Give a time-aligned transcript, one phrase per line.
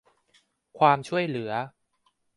[0.77, 1.51] ความช่วยเหลือ